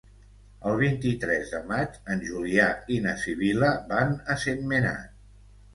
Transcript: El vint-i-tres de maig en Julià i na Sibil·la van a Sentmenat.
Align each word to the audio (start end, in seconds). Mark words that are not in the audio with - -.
El 0.69 0.77
vint-i-tres 0.83 1.51
de 1.57 1.61
maig 1.73 1.99
en 2.15 2.25
Julià 2.31 2.67
i 2.97 3.01
na 3.07 3.17
Sibil·la 3.27 3.71
van 3.95 4.21
a 4.37 4.41
Sentmenat. 4.47 5.19